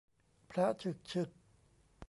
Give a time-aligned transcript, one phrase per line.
[0.49, 1.29] พระฉึกฉึก